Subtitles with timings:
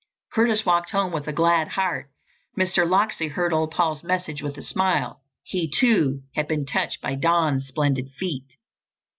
[0.33, 2.09] Curtis walked home with a glad heart.
[2.57, 2.89] Mr.
[2.89, 5.21] Locksley heard old Paul's message with a smile.
[5.43, 8.53] He, too, had been touched by Don's splendid feat.